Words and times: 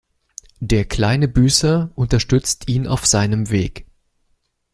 Der 0.61 0.85
kleine 0.85 1.27
Büßer 1.27 1.91
unterstützt 1.93 2.67
ihn 2.67 2.87
auf 2.87 3.05
seinem 3.05 3.51
Weg. 3.51 3.85